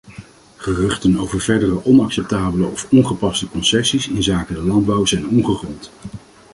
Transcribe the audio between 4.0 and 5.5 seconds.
inzake de landbouw zijn